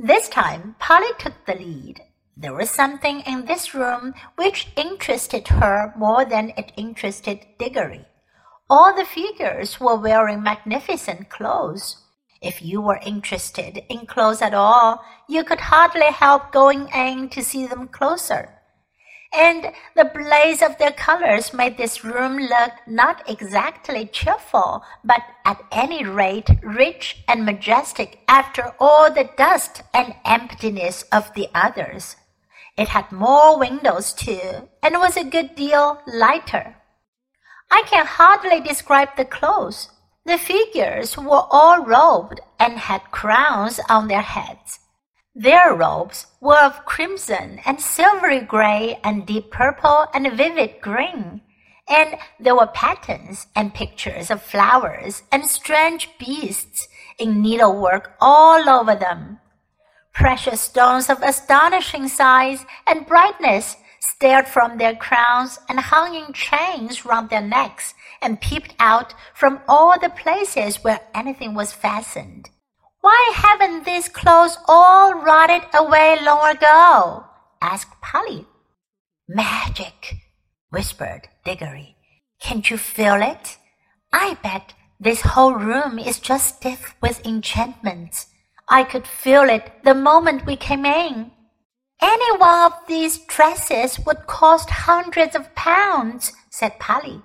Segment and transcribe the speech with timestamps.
[0.00, 2.02] This time, Polly took the lead.
[2.36, 8.04] There was something in this room which interested her more than it interested Diggory.
[8.70, 11.96] All the figures were wearing magnificent clothes.
[12.40, 17.42] If you were interested in clothes at all, you could hardly help going in to
[17.42, 18.57] see them closer.
[19.32, 25.62] And the blaze of their colors made this room look not exactly cheerful, but at
[25.70, 32.16] any rate rich and majestic after all the dust and emptiness of the others.
[32.78, 36.76] It had more windows too, and was a good deal lighter.
[37.70, 39.90] I can hardly describe the clothes.
[40.24, 44.78] The figures were all robed and had crowns on their heads.
[45.38, 51.42] Their robes were of crimson and silvery gray and deep purple and vivid green,
[51.88, 56.88] and there were patterns and pictures of flowers and strange beasts
[57.20, 59.38] in needlework all over them.
[60.12, 67.04] Precious stones of astonishing size and brightness stared from their crowns and hung in chains
[67.04, 72.50] round their necks and peeped out from all the places where anything was fastened.
[73.00, 77.24] Why haven't these clothes all rotted away long ago?
[77.60, 78.46] asked Polly.
[79.28, 80.16] Magic,
[80.70, 81.96] whispered Diggory.
[82.40, 83.58] Can't you feel it?
[84.12, 88.26] I bet this whole room is just stiff with enchantments.
[88.68, 91.30] I could feel it the moment we came in.
[92.00, 97.22] Any one of these dresses would cost hundreds of pounds, said Polly.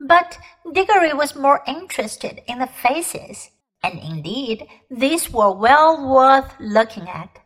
[0.00, 0.38] But
[0.72, 3.50] Diggory was more interested in the faces,
[3.84, 7.38] and indeed these were well worth looking at.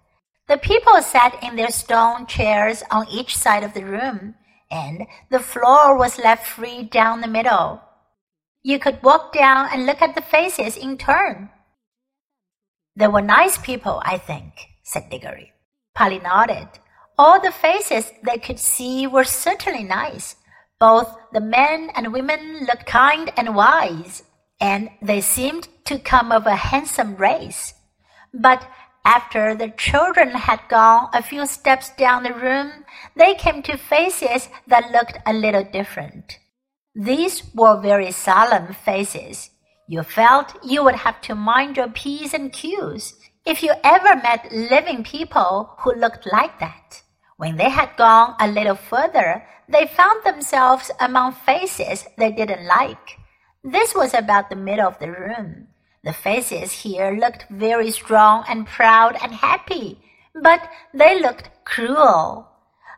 [0.47, 4.34] The people sat in their stone chairs on each side of the room,
[4.70, 7.83] and the floor was left free down the middle.
[8.62, 11.50] You could walk down and look at the faces in turn.
[12.94, 14.53] They were nice people, I think,
[14.84, 15.53] said Diggory.
[15.94, 16.69] Polly nodded.
[17.19, 20.36] All the faces they could see were certainly nice.
[20.78, 24.22] Both the men and women looked kind and wise,
[24.60, 27.75] and they seemed to come of a handsome race.
[28.32, 28.69] But
[29.04, 32.84] after the children had gone a few steps down the room,
[33.16, 36.38] they came to faces that looked a little different.
[36.94, 39.50] These were very solemn faces.
[39.87, 43.15] You felt you would have to mind your P's and Q's
[43.47, 47.03] if you ever met living people who looked like that.
[47.38, 53.16] When they had gone a little further, they found themselves among faces they didn't like.
[53.65, 55.69] This was about the middle of the room.
[56.09, 60.01] The faces here looked very strong and proud and happy,
[60.35, 62.49] but they looked cruel.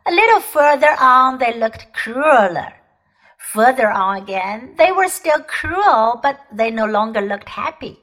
[0.05, 2.71] A little further on, they looked crueler.
[3.37, 7.99] Further on again, they were still cruel, but they no longer looked happy.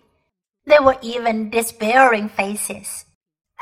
[0.67, 3.07] They were even despairing faces,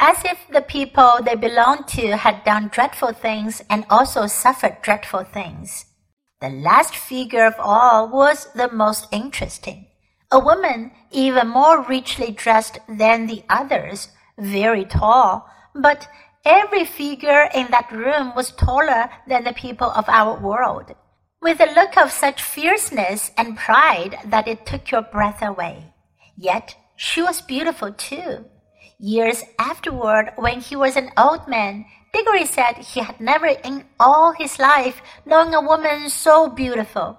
[0.00, 5.22] as if the people they belonged to had done dreadful things and also suffered dreadful
[5.22, 5.86] things.
[6.40, 9.86] The last figure of all was the most interesting.
[10.30, 16.08] A woman even more richly dressed than the others, very tall, but
[16.44, 20.94] every figure in that room was taller than the people of our world
[21.46, 25.92] with a look of such fierceness and pride that it took your breath away.
[26.36, 28.46] Yet she was beautiful too.
[28.98, 34.32] Years afterward, when he was an old man, Diggory said he had never in all
[34.32, 37.18] his life known a woman so beautiful.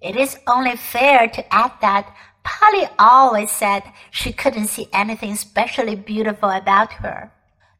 [0.00, 2.14] It is only fair to add that
[2.46, 7.32] Polly always said she couldn't see anything specially beautiful about her.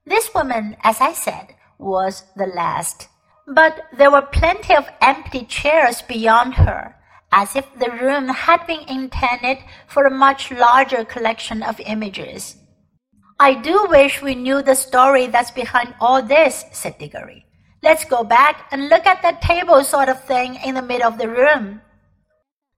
[0.04, 3.08] This woman, as I said, was the last
[3.46, 6.96] but there were plenty of empty chairs beyond her,
[7.30, 12.56] as if the room had been intended for a much larger collection of images.
[13.38, 17.46] I do wish we knew the story that's behind all this, said Diggory.
[17.82, 21.18] Let's go back and look at that table sort of thing in the middle of
[21.18, 21.82] the room.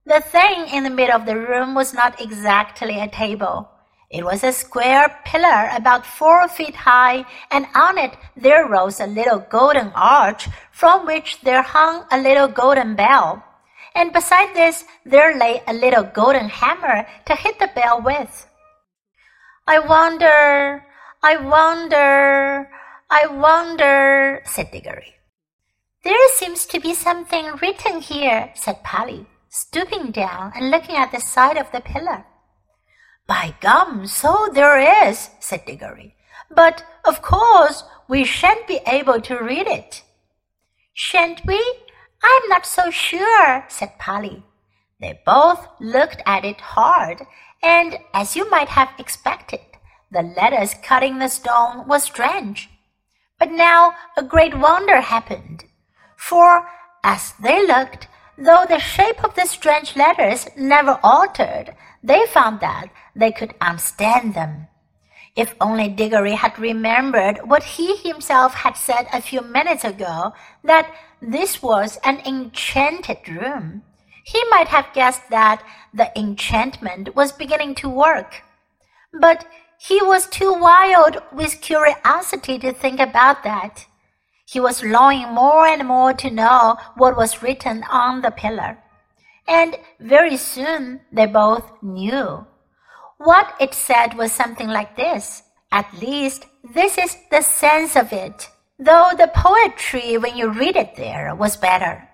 [0.08, 3.69] The thing in the middle of the room was not exactly a table.
[4.08, 9.06] It was a square pillar about four feet high, and on it there rose a
[9.06, 13.44] little golden arch from which there hung a little golden bell.
[13.94, 18.49] And beside this there lay a little golden hammer to hit the bell with.
[19.66, 20.87] I wonder,
[21.22, 22.70] I wonder,
[23.11, 25.16] I wonder, said Diggory.
[26.02, 31.21] There seems to be something written here, said Polly, stooping down and looking at the
[31.21, 32.25] side of the pillar.
[33.27, 36.15] By gum, so there is, said Diggory.
[36.50, 40.03] But, of course, we shan't be able to read it.
[40.95, 41.59] Shan't we?
[42.23, 44.45] I'm not so sure, said Polly.
[45.00, 47.23] They both looked at it hard,
[47.62, 49.61] and, as you might have expected,
[50.11, 52.71] the letters cutting the stone was strange.
[53.39, 55.65] But now a great wonder happened.
[56.17, 56.67] For
[57.05, 62.87] as they looked, though the shape of the strange letters never altered, they found that
[63.14, 64.69] they could understand them.
[65.37, 70.32] If only Diggory had remembered what he himself had said a few minutes ago,
[70.64, 73.82] that this was an enchanted room,
[74.25, 75.62] he might have guessed that
[75.93, 78.43] the enchantment was beginning to work.
[79.12, 79.46] But
[79.79, 83.87] he was too wild with curiosity to think about that.
[84.50, 88.79] He was longing more and more to know what was written on the pillar.
[89.47, 92.47] And very soon they both knew.
[93.19, 95.43] What it said was something like this.
[95.71, 98.49] At least this is the sense of it,
[98.79, 102.09] though the poetry when you read it there was better.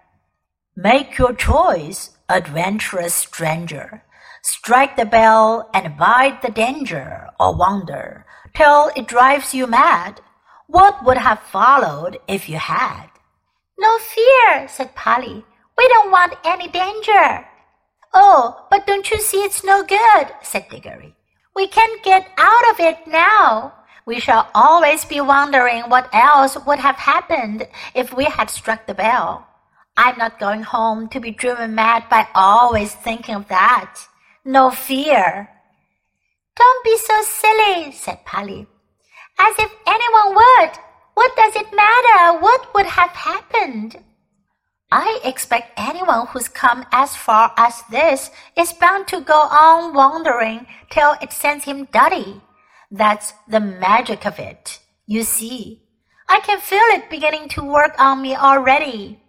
[0.74, 4.02] Make your choice, adventurous stranger.
[4.42, 8.26] Strike the bell and bide the danger or wonder
[8.56, 10.20] till it drives you mad.
[10.66, 13.08] What would have followed if you had?
[13.78, 15.44] No fear, said Polly.
[15.76, 17.46] We don't want any danger.
[18.14, 21.14] Oh, but don't you see it's no good, said Diggory.
[21.54, 23.74] We can't get out of it now.
[24.06, 28.94] We shall always be wondering what else would have happened if we had struck the
[28.94, 29.46] bell.
[29.96, 33.96] I'm not going home to be driven mad by always thinking of that.
[34.44, 35.48] No fear.
[36.56, 38.66] Don't be so silly, said Polly.
[39.38, 39.72] As if
[40.30, 40.70] would.
[41.14, 42.38] What does it matter?
[42.40, 44.02] What would have happened?
[44.90, 50.66] I expect anyone who's come as far as this is bound to go on wandering
[50.90, 52.40] till it sends him dirty.
[52.90, 54.78] That's the magic of it.
[55.06, 55.82] You see,
[56.28, 59.20] I can feel it beginning to work on me already.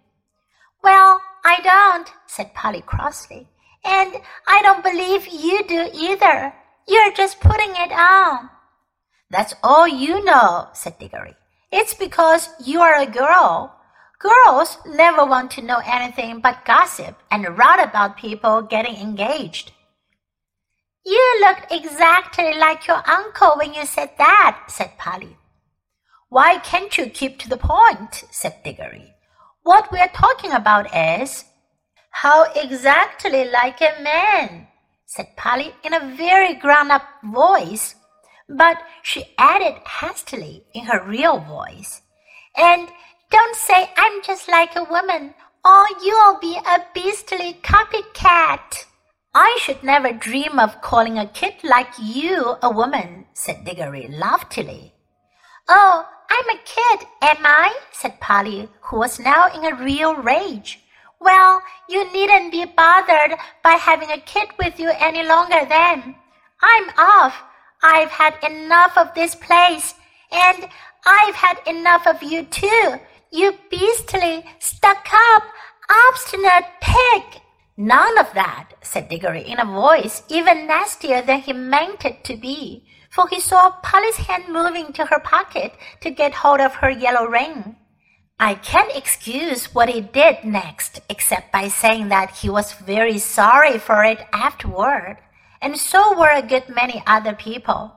[0.82, 3.48] Well, I don't, said Polly crossly.
[3.84, 4.14] And
[4.46, 6.52] I don't believe you do either.
[6.88, 8.50] You're just putting it on.
[9.30, 11.34] That's all you know, said Diggory.
[11.72, 13.74] It's because you are a girl.
[14.18, 19.72] Girls never want to know anything but gossip and write about people getting engaged.
[21.04, 25.36] You looked exactly like your uncle when you said that, said Polly.
[26.28, 28.24] Why can't you keep to the point?
[28.30, 29.14] said Diggory.
[29.62, 31.44] What we're talking about is
[32.10, 34.68] how exactly like a man,
[35.04, 37.94] said Polly in a very grown up voice,
[38.48, 42.02] but she added hastily in her real voice,
[42.56, 42.88] and
[43.30, 45.34] don't say I'm just like a woman,
[45.64, 48.86] or you'll be a beastly copycat.
[49.34, 54.94] I should never dream of calling a kid like you a woman, said Diggory loftily.
[55.68, 57.76] Oh, I'm a kid, am I?
[57.92, 60.80] said Polly, who was now in a real rage.
[61.20, 66.14] Well, you needn't be bothered by having a kid with you any longer then.
[66.62, 67.42] I'm off.
[67.88, 69.94] I've had enough of this place,
[70.32, 70.68] and
[71.06, 72.96] I've had enough of you too,
[73.30, 75.44] you beastly, stuck up,
[76.08, 77.22] obstinate pig.
[77.76, 82.36] None of that, said Diggory in a voice even nastier than he meant it to
[82.36, 86.90] be, for he saw Polly's hand moving to her pocket to get hold of her
[86.90, 87.76] yellow ring.
[88.40, 93.78] I can't excuse what he did next, except by saying that he was very sorry
[93.78, 95.18] for it afterward,
[95.60, 97.92] and so were a good many other people.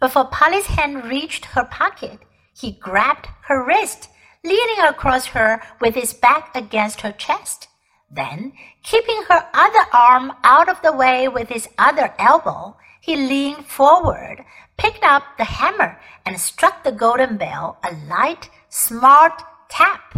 [0.00, 2.18] Before Polly's hand reached her pocket,
[2.54, 4.10] he grabbed her wrist,
[4.42, 7.68] leaning across her with his back against her chest.
[8.10, 8.52] Then,
[8.82, 14.44] keeping her other arm out of the way with his other elbow, he leaned forward,
[14.76, 20.16] picked up the hammer, and struck the golden bell a light, smart tap.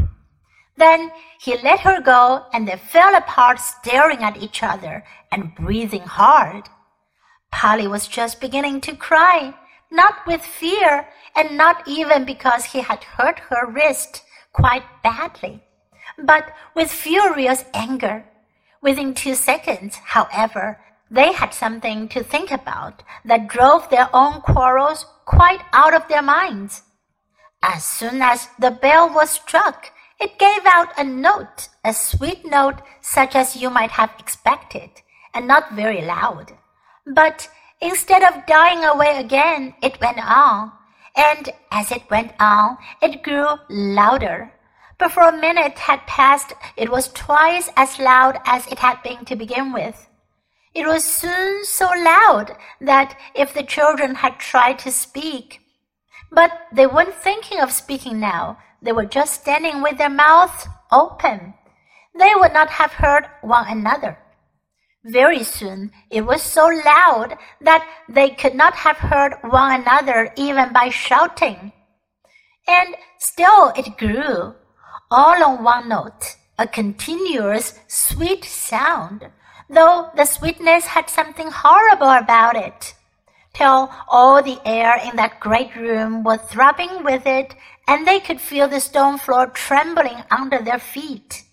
[0.77, 1.11] Then
[1.41, 6.69] he let her go and they fell apart staring at each other and breathing hard.
[7.59, 9.55] Polly was just beginning to cry,
[9.91, 14.23] not with fear and not even because he had hurt her wrist
[14.53, 15.65] quite badly,
[16.23, 18.27] but with furious anger.
[18.83, 20.79] Within two seconds, however,
[21.11, 26.21] they had something to think about that drove their own quarrels quite out of their
[26.21, 26.83] minds.
[27.63, 32.83] As soon as the bell was struck, it gave out a note, a sweet note
[33.01, 34.91] such as you might have expected,
[35.33, 36.53] and not very loud.
[37.07, 37.49] But
[37.81, 40.73] instead of dying away again, it went on,
[41.15, 44.53] and as it went on, it grew louder.
[44.99, 49.37] Before a minute had passed, it was twice as loud as it had been to
[49.37, 50.09] begin with.
[50.75, 55.61] It was soon so loud that if the children had tried to speak,
[56.31, 58.59] but they weren't thinking of speaking now.
[58.83, 61.55] They were just standing with their mouths open.
[62.19, 64.19] They would not have heard one another.
[65.07, 70.73] Very soon it was so loud that they could not have heard one another even
[70.73, 71.73] by shouting.
[72.67, 74.57] And still it grew,
[75.09, 79.31] all on one note, a continuous sweet sound,
[79.71, 82.95] though the sweetness had something horrible about it,
[83.55, 87.55] till all the air in that great room was throbbing with it,
[87.87, 91.45] and they could feel the stone floor trembling under their feet.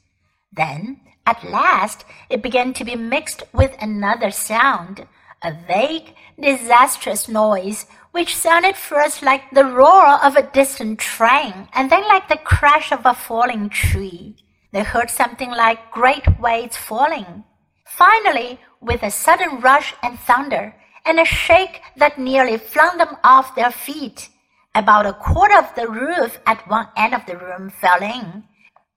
[0.51, 5.07] Then, at last, it began to be mixed with another sound,
[5.41, 11.89] a vague, disastrous noise which sounded first like the roar of a distant train and
[11.89, 14.35] then like the crash of a falling tree.
[14.71, 17.43] They heard something like great weights falling.
[17.85, 20.75] Finally, with a sudden rush and thunder,
[21.05, 24.29] and a shake that nearly flung them off their feet,
[24.75, 28.43] about a quarter of the roof at one end of the room fell in.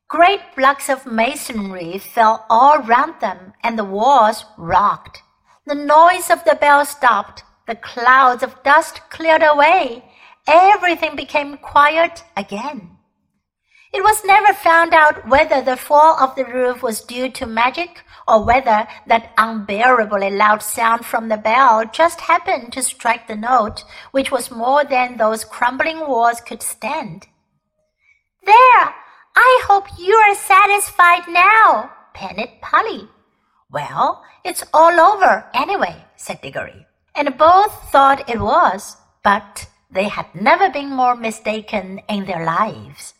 [0.09, 5.23] Great blocks of masonry fell all round them, and the walls rocked.
[5.67, 10.05] The noise of the bell stopped, the clouds of dust cleared away.
[10.47, 12.99] Everything became quiet again.
[13.93, 18.05] It was never found out whether the fall of the roof was due to magic
[18.29, 23.83] or whether that unbearably loud sound from the bell just happened to strike the note,
[24.13, 27.27] which was more than those crumbling walls could stand.
[28.45, 28.95] There!
[29.37, 33.09] I hope you are satisfied now, panted Polly.
[33.71, 40.27] Well, it's all over anyway, said Diggory and both thought it was, but they had
[40.35, 43.15] never been more mistaken in their lives.